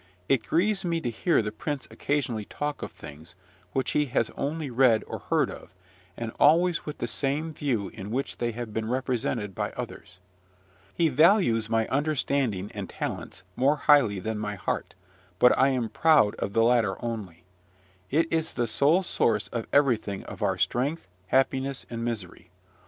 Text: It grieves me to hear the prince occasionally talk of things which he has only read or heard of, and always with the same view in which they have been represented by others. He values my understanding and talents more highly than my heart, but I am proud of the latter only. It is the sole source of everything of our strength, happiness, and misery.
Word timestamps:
It 0.27 0.43
grieves 0.47 0.83
me 0.83 0.99
to 0.99 1.11
hear 1.11 1.43
the 1.43 1.51
prince 1.51 1.87
occasionally 1.91 2.45
talk 2.45 2.81
of 2.81 2.91
things 2.91 3.35
which 3.71 3.91
he 3.91 4.05
has 4.07 4.31
only 4.31 4.71
read 4.71 5.03
or 5.05 5.19
heard 5.19 5.51
of, 5.51 5.75
and 6.17 6.31
always 6.39 6.87
with 6.87 6.97
the 6.97 7.05
same 7.05 7.53
view 7.53 7.89
in 7.89 8.09
which 8.09 8.37
they 8.39 8.51
have 8.51 8.73
been 8.73 8.89
represented 8.89 9.53
by 9.53 9.71
others. 9.73 10.17
He 10.91 11.07
values 11.09 11.69
my 11.69 11.87
understanding 11.89 12.71
and 12.73 12.89
talents 12.89 13.43
more 13.55 13.75
highly 13.75 14.17
than 14.17 14.39
my 14.39 14.55
heart, 14.55 14.95
but 15.37 15.55
I 15.55 15.67
am 15.67 15.87
proud 15.87 16.33
of 16.37 16.53
the 16.53 16.63
latter 16.63 16.95
only. 17.05 17.43
It 18.09 18.25
is 18.33 18.53
the 18.53 18.65
sole 18.65 19.03
source 19.03 19.49
of 19.49 19.67
everything 19.71 20.23
of 20.23 20.41
our 20.41 20.57
strength, 20.57 21.07
happiness, 21.27 21.85
and 21.91 22.03
misery. 22.03 22.49